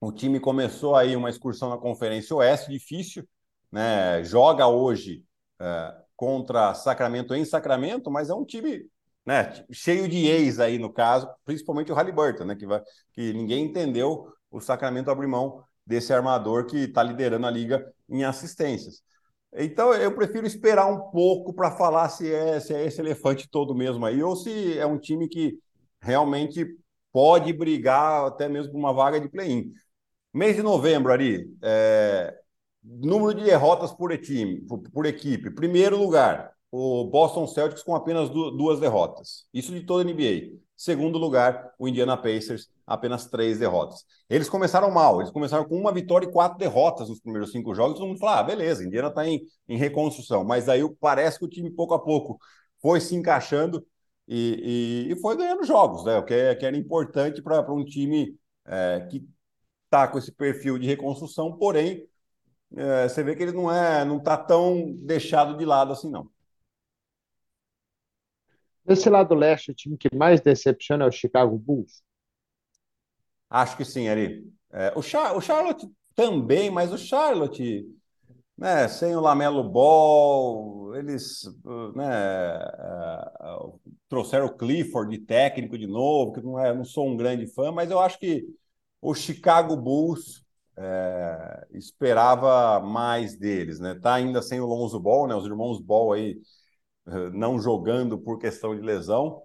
[0.00, 3.26] o time começou aí uma excursão na Conferência Oeste, difícil,
[3.70, 4.22] né?
[4.24, 5.24] Joga hoje
[5.60, 8.86] é, contra Sacramento em Sacramento, mas é um time
[9.24, 12.54] né, cheio de ex aí no caso, principalmente o Halliburton, né?
[12.54, 17.50] Que, vai, que ninguém entendeu o Sacramento abrir mão desse armador que está liderando a
[17.50, 19.02] liga em assistências.
[19.56, 23.74] Então eu prefiro esperar um pouco para falar se é, se é esse elefante todo
[23.74, 25.58] mesmo aí, ou se é um time que
[26.00, 26.66] realmente
[27.12, 29.72] pode brigar até mesmo por uma vaga de play-in.
[30.32, 32.36] Mês de novembro, Ari, é,
[32.84, 34.60] número de derrotas por, time,
[34.92, 35.50] por, equipe.
[35.50, 39.46] Primeiro lugar, o Boston Celtics com apenas duas derrotas.
[39.52, 40.58] Isso de toda a NBA.
[40.76, 44.04] Segundo lugar, o Indiana Pacers, apenas três derrotas.
[44.28, 47.98] Eles começaram mal, eles começaram com uma vitória e quatro derrotas nos primeiros cinco jogos.
[47.98, 50.44] Todo mundo fala, ah, beleza, Indiana está em, em reconstrução.
[50.44, 52.38] Mas aí parece que o time, pouco a pouco,
[52.82, 53.86] foi se encaixando
[54.26, 56.18] e, e, e foi ganhando jogos, né?
[56.18, 59.24] O que, é, que era importante para um time é, que
[59.84, 62.04] está com esse perfil de reconstrução, porém,
[62.76, 66.28] é, você vê que ele não é, não está tão deixado de lado assim, não.
[68.84, 72.02] Desse lado leste, o time que mais decepciona é o Chicago Bulls?
[73.48, 74.44] Acho que sim, Ari.
[74.72, 77.86] É, o, Char o Charlotte também, mas o Charlotte,
[78.58, 81.44] né, sem o Lamelo Ball, eles
[81.94, 87.16] né, uh, trouxeram o Clifford de técnico de novo, que não, é, não sou um
[87.16, 88.44] grande fã, mas eu acho que
[89.00, 90.43] o Chicago Bulls
[90.76, 93.94] é, esperava mais deles, né?
[93.94, 95.34] Tá ainda sem o Lonzo Ball, né?
[95.34, 96.40] Os irmãos Ball aí
[97.32, 99.42] não jogando por questão de lesão,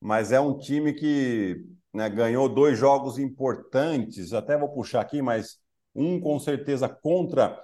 [0.00, 5.58] mas é um time que né, ganhou dois jogos importantes, até vou puxar aqui, mas
[5.94, 7.60] um com certeza contra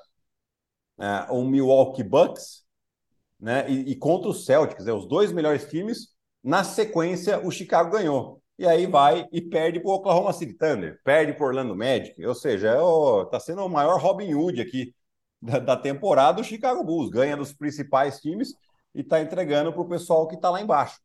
[0.98, 2.64] é, o Milwaukee Bucks
[3.38, 6.14] né, e, e contra o Celtics, né, os dois melhores times.
[6.42, 8.42] Na sequência, o Chicago ganhou.
[8.58, 12.34] E aí vai e perde para o Oklahoma City Thunder, perde para Orlando Magic, ou
[12.34, 12.76] seja,
[13.24, 14.94] está é sendo o maior Robin Hood aqui
[15.42, 18.54] da, da temporada, o Chicago Bulls ganha dos principais times
[18.94, 21.00] e está entregando para o pessoal que está lá embaixo.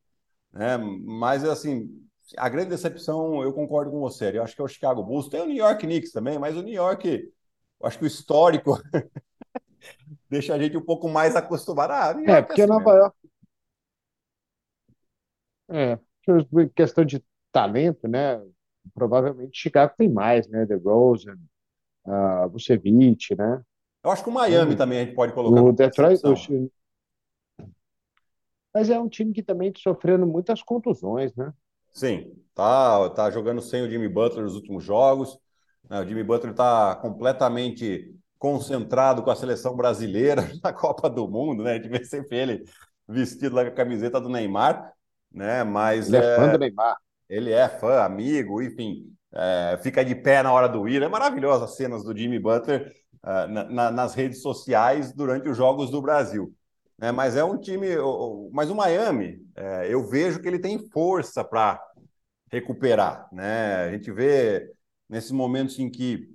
[0.54, 0.78] Né?
[0.78, 1.90] Mas, assim,
[2.38, 4.32] a grande decepção, eu concordo com você.
[4.38, 5.28] Eu acho que é o Chicago Bulls.
[5.28, 8.80] Tem o New York Knicks também, mas o New York, eu acho que o histórico
[10.30, 11.92] deixa a gente um pouco mais acostumado.
[11.92, 12.92] Ah, É, é porque assim Nova.
[12.92, 13.16] York,
[15.72, 16.00] é,
[16.76, 18.42] questão de talento, né?
[18.94, 20.66] Provavelmente Chicago tem mais, né?
[20.66, 21.38] DeRozan,
[22.06, 23.62] uh, Vucevic, né?
[24.04, 26.72] Eu acho que o Miami Então, também a gente pode colocar o Detroit, o
[28.74, 31.52] mas é um time que também está sofrendo muitas contusões, né?
[31.92, 35.38] Sim, tá, tá jogando sem o Jimmy Butler nos últimos jogos.
[35.90, 36.00] né?
[36.00, 41.74] O Jimmy Butler está completamente concentrado com a seleção brasileira na Copa do Mundo, né?
[41.74, 42.64] A gente vê sempre ele
[43.08, 44.94] vestido lá com a camiseta do Neymar,
[45.32, 45.64] né?
[45.64, 46.98] Mas Ele é fã é, do Neymar.
[47.30, 51.02] Ele é fã, amigo, enfim, é, fica de pé na hora do ir.
[51.04, 52.92] É maravilhosa as cenas do Jimmy Butler
[53.24, 56.54] ah, na- na- nas redes sociais durante os Jogos do Brasil.
[56.98, 57.12] né?
[57.12, 57.88] Mas é um time.
[58.52, 61.80] Mas o Miami, é, eu vejo que ele tem força para
[62.52, 63.28] recuperar.
[63.32, 63.76] Né?
[63.88, 64.72] A gente vê
[65.08, 66.30] nesses momentos em que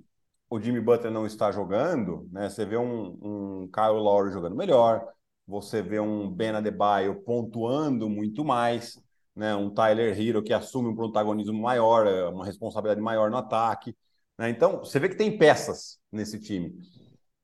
[0.49, 2.49] o Jimmy Butler não está jogando, né?
[2.49, 5.05] Você vê um, um Kyle Lowry jogando melhor,
[5.47, 8.97] você vê um Ben Adebayo pontuando muito mais,
[9.35, 9.55] né?
[9.55, 13.95] Um Tyler Hero que assume um protagonismo maior, é, uma responsabilidade maior no ataque,
[14.37, 14.49] né?
[14.49, 16.73] Então, você vê que tem peças nesse time.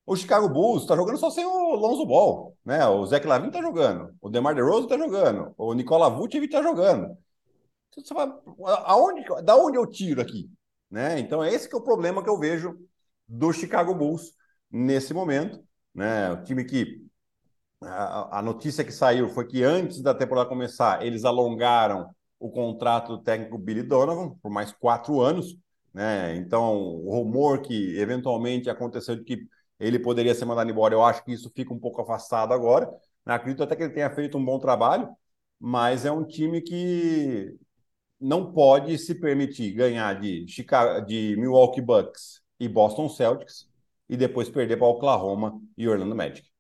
[0.05, 2.85] O Chicago Bulls está jogando só sem o Lonzo Ball, né?
[2.87, 7.17] O Zach Lavine está jogando, o DeMar DeRozan está jogando, o Nikola Vucevic está jogando.
[7.93, 8.41] Você fala,
[8.85, 10.49] aonde, da onde eu tiro aqui?
[10.89, 11.19] Né?
[11.19, 12.77] Então, esse que é o problema que eu vejo
[13.27, 14.33] do Chicago Bulls
[14.69, 15.63] nesse momento.
[15.93, 16.31] Né?
[16.31, 17.05] O time que.
[17.83, 23.23] A, notícia que saiu foi que antes da temporada começar, eles alongaram o contrato do
[23.23, 25.57] técnico Billy Donovan por mais quatro anos.
[25.93, 26.35] Né?
[26.35, 29.47] Então, o rumor que eventualmente aconteceu de que
[29.79, 32.87] ele poderia ser mandado embora, eu acho que isso fica um pouco afastado agora.
[33.25, 35.09] Acredito até que ele tenha feito um bom trabalho,
[35.59, 37.55] mas é um time que
[38.19, 43.67] não pode se permitir ganhar de, Chicago, de Milwaukee Bucks e Boston Celtics
[44.07, 46.50] e depois perder para Oklahoma e Orlando Magic.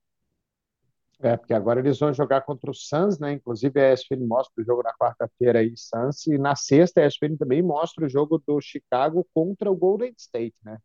[1.23, 3.33] É, porque agora eles vão jogar contra o Suns, né?
[3.33, 7.37] Inclusive a ESPN mostra o jogo na quarta-feira aí, Suns, e na sexta a ESPN
[7.37, 10.77] também mostra o jogo do Chicago contra o Golden State, né?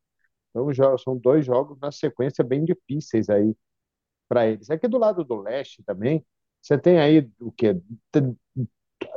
[0.50, 0.68] Então
[0.98, 3.54] são dois jogos na sequência bem difíceis aí
[4.28, 4.70] para eles.
[4.70, 6.24] Aqui do lado do leste também,
[6.60, 7.80] você tem aí o quê?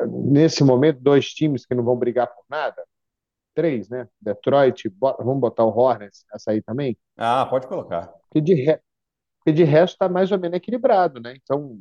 [0.08, 2.84] Nesse momento, dois times que não vão brigar por nada?
[3.54, 4.08] Três, né?
[4.22, 6.98] Detroit, vamos botar o Hornets nessa aí também?
[7.18, 8.08] Ah, pode colocar.
[8.08, 8.80] Porque de, re...
[9.50, 11.36] porque de resto está mais ou menos equilibrado, né?
[11.44, 11.80] Então,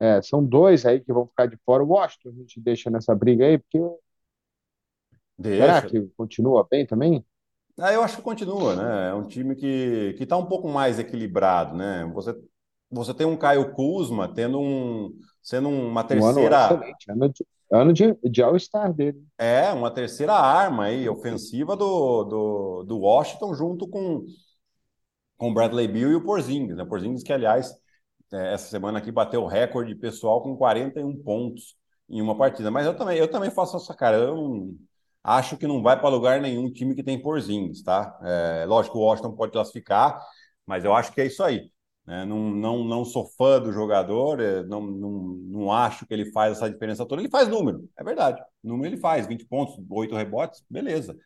[0.00, 1.84] é, são dois aí que vão ficar de fora.
[1.84, 3.78] O Washington a gente deixa nessa briga aí, porque
[5.56, 5.82] será Deixa.
[5.82, 7.24] que continua bem também?
[7.78, 9.08] Ah, eu acho que continua, né?
[9.10, 12.04] É um time que que está um pouco mais equilibrado, né?
[12.14, 12.34] Você,
[12.90, 15.10] você tem um Caio Kuzma tendo um,
[15.42, 19.24] sendo uma Um ano terceira, excelente, ano de, ano de, de All-Star dele.
[19.38, 24.24] é, uma terceira arma aí, ofensiva do, do, do Washington junto com
[25.40, 26.84] com o Bradley Beal e o Porzingis, né?
[26.84, 27.72] Porzingis que, aliás,
[28.32, 31.76] é, essa semana aqui bateu o recorde pessoal com 41 pontos
[32.08, 32.70] em uma partida.
[32.70, 34.16] Mas eu também, eu também faço essa cara.
[34.18, 34.76] Eu não,
[35.24, 38.18] acho que não vai para lugar nenhum time que tem Porzingis, tá?
[38.22, 40.20] É, lógico, o Washington pode classificar,
[40.66, 41.70] mas eu acho que é isso aí.
[42.06, 42.24] né?
[42.24, 45.10] Não, não, não sou fã do jogador, é, não, não,
[45.48, 47.22] não acho que ele faz essa diferença toda.
[47.22, 48.42] Ele faz número, é verdade.
[48.62, 51.16] Número ele faz, 20 pontos, 8 rebotes, beleza.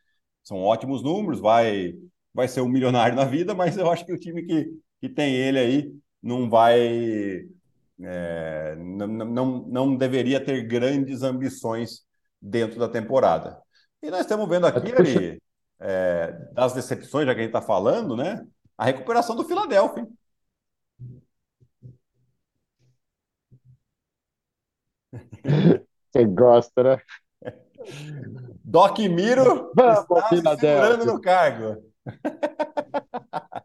[0.42, 1.94] São ótimos números, vai,
[2.34, 4.70] vai ser um milionário na vida, mas eu acho que o time que,
[5.00, 7.46] que tem ele aí não vai.
[8.02, 12.04] é, não, não, não deveria ter grandes ambições
[12.42, 13.62] dentro da temporada.
[14.02, 14.92] E nós estamos vendo aqui.
[14.92, 15.42] Ari,
[15.80, 18.44] é, das decepções, já que a gente está falando, né?
[18.76, 20.06] A recuperação do Philadelphia.
[26.10, 27.00] Você gosta, né?
[28.64, 31.93] Doc Miro Vamos, está se segurando no cargo.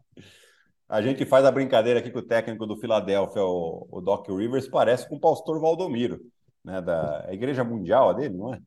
[0.89, 4.67] A gente faz a brincadeira aqui que o técnico do Philadelphia, o, o Doc Rivers,
[4.67, 6.19] parece com o pastor Valdomiro,
[6.63, 6.81] né?
[6.81, 8.59] Da Igreja Mundial dele, não é?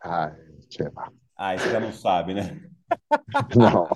[0.00, 0.32] Ah,
[0.70, 1.10] sei lá.
[1.36, 2.60] Ah, isso já não sabe, né?
[3.56, 3.86] Não.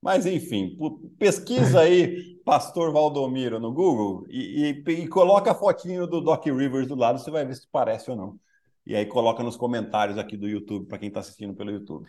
[0.00, 0.76] Mas enfim,
[1.18, 6.88] pesquisa aí Pastor Valdomiro no Google e, e- e coloca a fotinho do Doc Rivers
[6.88, 8.40] do lado, você vai ver se parece ou não.
[8.86, 12.08] E aí coloca nos comentários aqui do YouTube, para quem está assistindo pelo YouTube.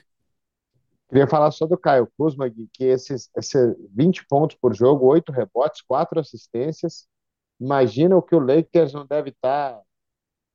[1.09, 5.81] Queria falar só do Caio Kuzma, que esses, esses 20 pontos por jogo, 8 rebotes,
[5.81, 7.07] 4 assistências.
[7.59, 9.81] Imagina o que o Lakers não deve estar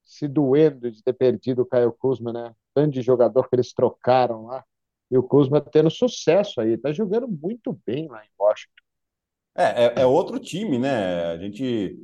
[0.05, 2.55] se doendo de ter perdido o Caio Kuzma, né?
[2.73, 4.65] Tanto de jogador que eles trocaram lá.
[5.11, 8.73] E o Kuzma tendo sucesso aí, tá jogando muito bem lá em Washington.
[9.57, 11.33] É, é, é outro time, né?
[11.33, 11.99] A gente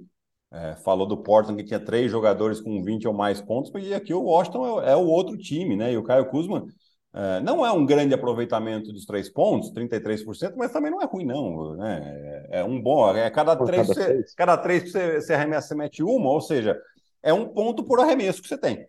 [0.51, 4.13] é, falou do Portland que tinha três jogadores com 20 ou mais pontos, e aqui
[4.13, 5.93] o Washington é, é o outro time, né?
[5.93, 6.67] E o Caio Kuzma
[7.13, 11.25] é, não é um grande aproveitamento dos três pontos, 33%, mas também não é ruim,
[11.25, 11.75] não.
[11.75, 12.47] Né?
[12.51, 13.15] É, é um bom.
[13.15, 16.41] É cada três, cada, você, cada três que você, você arremessa, você mete uma, ou
[16.41, 16.81] seja,
[17.23, 18.87] é um ponto por arremesso que você tem.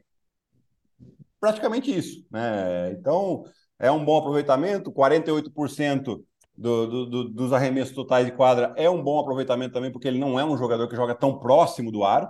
[1.40, 2.24] Praticamente isso.
[2.30, 2.92] Né?
[2.92, 3.44] Então,
[3.80, 6.24] é um bom aproveitamento, 48%
[6.56, 10.20] do, do, do, dos arremessos totais de quadra é um bom aproveitamento também, porque ele
[10.20, 12.30] não é um jogador que joga tão próximo do aro.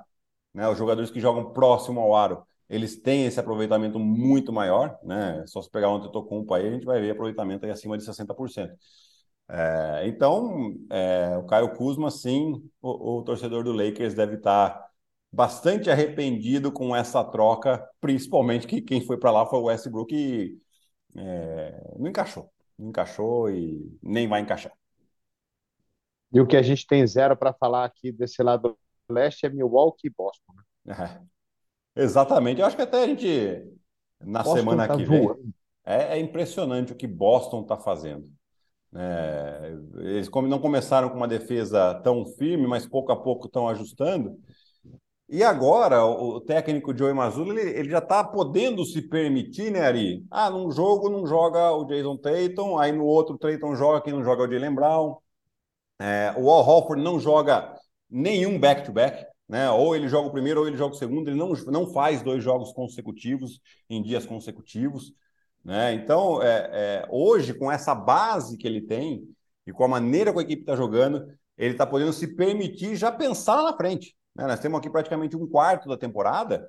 [0.53, 0.65] Né?
[0.69, 5.43] Os jogadores que jogam próximo ao aro eles têm esse aproveitamento muito maior, né?
[5.45, 8.71] Só se pegar um Antetokounmpo aí, a gente vai ver aproveitamento aí acima de 60%.
[9.49, 14.89] É, então, é, o Caio Kuzma, sim, o, o, torcedor do Lakers deve estar
[15.31, 20.57] bastante arrependido com essa troca, principalmente que quem foi para lá foi o Westbrook e
[21.17, 22.49] é, não encaixou.
[22.79, 24.73] Não encaixou e nem vai encaixar.
[26.33, 28.77] E o que a gente tem zero para falar aqui desse lado
[29.09, 30.53] do leste é Milwaukee e Boston.
[30.85, 31.27] Né?
[31.95, 32.61] Exatamente.
[32.61, 33.63] Eu acho que até a gente,
[34.19, 35.27] na Boston semana tá que vem,
[35.85, 38.29] é, é, impressionante o que Boston está fazendo.
[38.93, 44.37] É, eles não começaram com uma defesa tão firme, mas pouco a pouco estão ajustando.
[45.33, 50.25] E agora, o técnico Joey Mazzulla, ele, ele já está podendo se permitir, né, Ari?
[50.29, 54.25] Ah, num jogo não joga o Jason Tatum, aí no outro Tatum joga, quem não
[54.25, 55.15] joga é o Jalen Brown.
[56.01, 57.73] É, o Al Horford não joga
[58.09, 59.25] nenhum back-to-back.
[59.51, 59.69] Né?
[59.69, 62.41] Ou ele joga o primeiro ou ele joga o segundo, ele não, não faz dois
[62.41, 63.59] jogos consecutivos
[63.89, 65.13] em dias consecutivos.
[65.61, 65.93] Né?
[65.93, 69.27] Então, é, é, hoje, com essa base que ele tem
[69.67, 73.11] e com a maneira que a equipe está jogando, ele está podendo se permitir já
[73.11, 74.15] pensar na frente.
[74.33, 74.47] Né?
[74.47, 76.65] Nós temos aqui praticamente um quarto da temporada.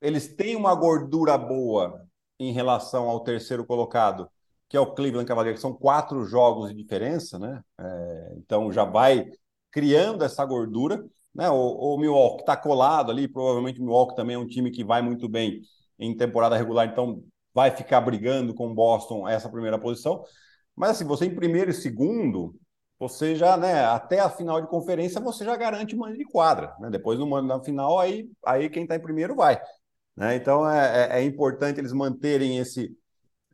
[0.00, 2.04] Eles têm uma gordura boa
[2.36, 4.28] em relação ao terceiro colocado,
[4.68, 7.62] que é o Cleveland Cavaliers, são quatro jogos de diferença, né?
[7.78, 9.30] É, então já vai
[9.70, 11.04] criando essa gordura.
[11.34, 11.48] Né?
[11.50, 15.02] O, o Milwaukee está colado ali, provavelmente o Milwaukee também é um time que vai
[15.02, 15.60] muito bem
[15.98, 17.22] em temporada regular, então
[17.54, 20.24] vai ficar brigando com o Boston essa primeira posição.
[20.74, 22.54] Mas assim, você em primeiro e segundo,
[22.98, 26.74] você já, né, até a final de conferência, você já garante mando de quadra.
[26.80, 26.90] Né?
[26.90, 29.60] Depois no mando na final, aí, aí quem está em primeiro vai.
[30.16, 30.36] Né?
[30.36, 32.96] Então é, é, é, importante eles manterem esse,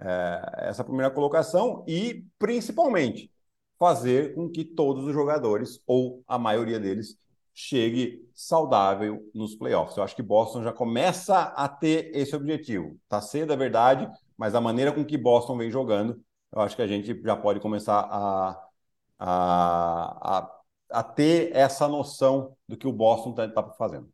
[0.01, 3.31] é, essa primeira colocação e, principalmente,
[3.79, 7.17] fazer com que todos os jogadores, ou a maioria deles,
[7.61, 9.97] chegue saudável nos playoffs.
[9.97, 12.97] Eu acho que Boston já começa a ter esse objetivo.
[13.03, 16.83] Está cedo, é verdade, mas a maneira com que Boston vem jogando, eu acho que
[16.83, 18.51] a gente já pode começar a,
[19.19, 24.09] a, a, a ter essa noção do que o Boston está tá fazendo.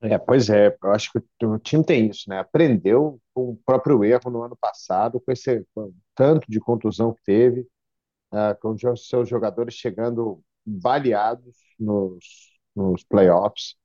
[0.00, 2.38] É, pois é, eu acho que o time tem isso, né?
[2.38, 7.22] Aprendeu com o próprio erro no ano passado, com esse com tanto de contusão que
[7.24, 7.62] teve,
[8.32, 12.24] uh, com os seus jogadores chegando baleados nos,
[12.74, 13.76] nos playoffs.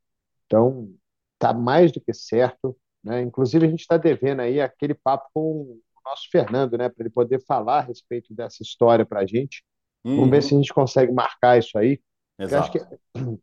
[0.46, 0.94] Então,
[1.34, 2.78] está mais do que certo.
[3.04, 3.22] Né?
[3.22, 6.90] Inclusive, a gente está devendo aí aquele papo com o nosso Fernando, né?
[6.90, 9.64] para ele poder falar a respeito dessa história para a gente.
[10.04, 10.18] Uhum.
[10.18, 12.00] Vamos ver se a gente consegue marcar isso aí.
[12.40, 12.78] Exato.
[12.78, 13.40] Eu acho que,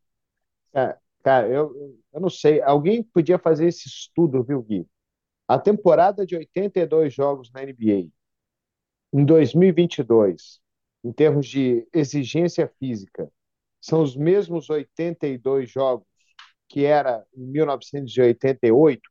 [0.74, 2.62] é, cara, eu, eu não sei.
[2.62, 4.86] Alguém podia fazer esse estudo, viu, Gui?
[5.46, 8.08] A temporada de 82 jogos na NBA,
[9.12, 10.60] em 2022,
[11.04, 13.30] em termos de exigência física,
[13.80, 16.06] são os mesmos 82 jogos
[16.68, 19.02] que era em 1988?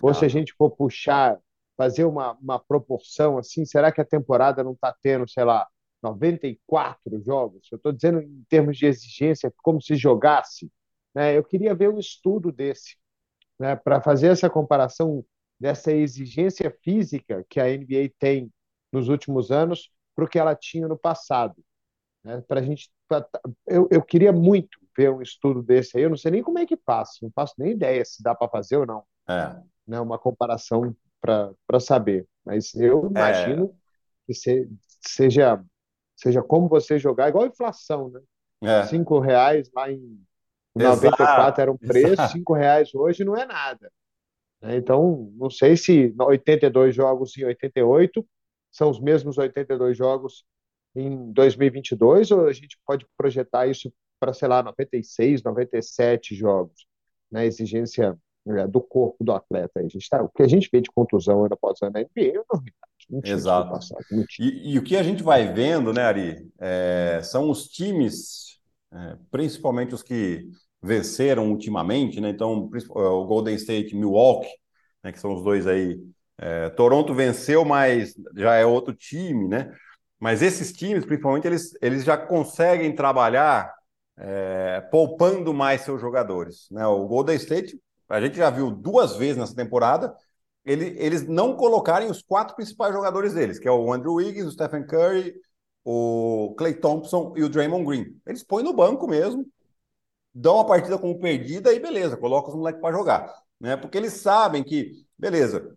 [0.00, 1.38] Ou se a gente for puxar,
[1.76, 5.66] fazer uma, uma proporção assim, será que a temporada não está tendo, sei lá,
[6.02, 7.68] 94 jogos?
[7.70, 10.70] Eu estou dizendo em termos de exigência, como se jogasse.
[11.14, 11.36] Né?
[11.36, 12.96] Eu queria ver um estudo desse,
[13.58, 13.74] né?
[13.76, 15.24] para fazer essa comparação
[15.58, 18.50] dessa exigência física que a NBA tem
[18.92, 21.56] nos últimos anos para o que ela tinha no passado.
[22.22, 22.42] Né?
[22.46, 23.26] Para a gente, pra,
[23.66, 26.04] eu, eu queria muito ver um estudo desse aí.
[26.04, 28.50] Eu não sei nem como é que faz, não faço nem ideia se dá para
[28.50, 29.02] fazer ou não.
[29.26, 29.56] É.
[29.86, 29.98] Né?
[29.98, 32.26] Uma comparação para saber.
[32.44, 33.06] Mas eu é.
[33.06, 34.26] imagino é.
[34.26, 35.62] que se, seja
[36.14, 38.20] seja como você jogar, igual a inflação, né?
[38.62, 38.84] É.
[38.84, 40.22] Cinco reais lá em
[40.74, 42.32] 94 era um preço, exato.
[42.32, 43.90] cinco reais hoje não é nada.
[44.60, 44.76] Né?
[44.76, 48.22] Então, não sei se 82 jogos em 88
[48.70, 50.44] são os mesmos 82 jogos
[50.94, 56.86] em 2022 ou a gente pode projetar isso para, sei lá, 96, 97 jogos,
[57.30, 57.46] na né?
[57.46, 59.80] exigência né, do corpo do atleta.
[59.80, 62.38] A gente tá, o que a gente vê de contusão ano após ano na NBA
[62.38, 63.24] é novidade.
[63.24, 63.70] Exato.
[63.70, 64.04] Passado,
[64.38, 68.60] e, e, o que a gente vai vendo, né, Ari, é, são os times,
[68.92, 70.48] é, principalmente os que
[70.82, 72.30] venceram ultimamente, né?
[72.30, 74.48] Então, o Golden State, Milwaukee,
[75.02, 76.00] né, que são os dois aí.
[76.42, 79.70] É, Toronto venceu, mas já é outro time, né?
[80.18, 83.74] Mas esses times, principalmente, eles, eles já conseguem trabalhar
[84.16, 86.66] é, poupando mais seus jogadores.
[86.70, 86.86] Né?
[86.86, 87.78] O Golden State,
[88.08, 90.14] a gente já viu duas vezes nessa temporada,
[90.64, 94.50] ele, eles não colocarem os quatro principais jogadores deles, que é o Andrew Wiggins, o
[94.50, 95.34] Stephen Curry,
[95.84, 98.20] o Clay Thompson e o Draymond Green.
[98.26, 99.46] Eles põem no banco mesmo,
[100.34, 103.34] dão a partida como perdida e beleza, colocam os moleques para jogar.
[103.58, 103.76] Né?
[103.76, 105.76] Porque eles sabem que, beleza,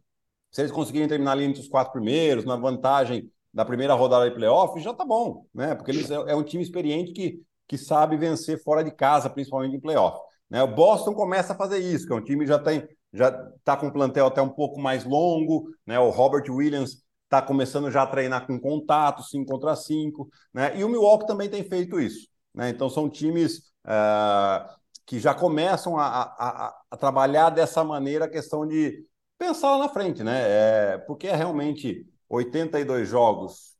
[0.54, 4.36] se eles conseguirem terminar ali entre os quatro primeiros, na vantagem da primeira rodada de
[4.36, 5.76] playoff, já tá bom, né?
[5.76, 9.76] Porque eles é, é um time experiente que, que sabe vencer fora de casa, principalmente
[9.76, 10.20] em playoff.
[10.50, 10.62] Né?
[10.62, 13.78] O Boston começa a fazer isso, que é um time que já tem já está
[13.78, 16.00] com um plantel até um pouco mais longo, né?
[16.00, 20.76] O Robert Williams está começando já a treinar com contato, 5 contra 5, né?
[20.76, 22.70] E o Milwaukee também tem feito isso, né?
[22.70, 24.68] Então são times uh,
[25.06, 29.06] que já começam a, a, a, trabalhar dessa maneira a questão de
[29.38, 30.42] pensar lá na frente, né?
[30.44, 33.74] É, porque é realmente 82 jogos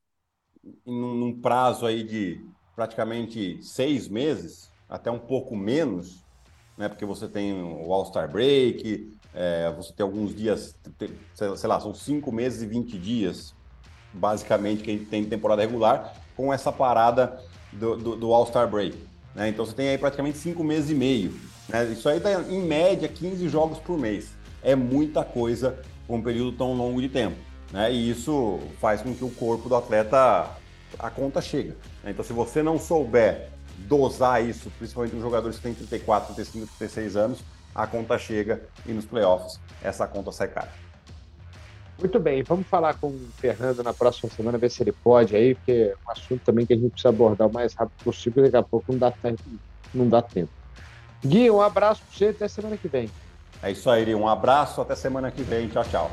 [0.86, 2.46] em um prazo aí de
[2.76, 6.24] praticamente seis meses, até um pouco menos,
[6.78, 6.90] né?
[6.90, 10.76] Porque você tem o All-Star Break, é, você tem alguns dias,
[11.34, 13.54] sei lá, são cinco meses e 20 dias,
[14.14, 17.40] basicamente, que a gente tem temporada regular, com essa parada
[17.72, 18.98] do, do, do All-Star Break.
[19.36, 19.50] Né?
[19.50, 21.34] Então você tem aí praticamente cinco meses e meio.
[21.68, 21.86] Né?
[21.86, 24.32] Isso aí dá, em média, 15 jogos por mês.
[24.64, 27.38] É muita coisa com um período tão longo de tempo.
[27.72, 27.92] Né?
[27.92, 30.48] E isso faz com que o corpo do atleta,
[31.00, 31.76] a conta chega.
[32.04, 32.12] Né?
[32.12, 33.50] Então, se você não souber
[33.80, 37.40] dosar isso, principalmente nos jogadores que têm 34, 35, 36 anos,
[37.74, 40.72] a conta chega e nos playoffs essa conta sai cara.
[42.00, 45.56] Muito bem, vamos falar com o Fernando na próxima semana, ver se ele pode aí,
[45.56, 48.58] porque é um assunto também que a gente precisa abordar o mais rápido possível, daqui
[48.58, 49.42] a pouco não dá tempo.
[49.94, 50.52] Não dá tempo.
[51.24, 53.10] Gui, um abraço para você até semana que vem.
[53.64, 55.70] É isso aí, um abraço, até semana que vem.
[55.70, 56.12] Tchau, tchau.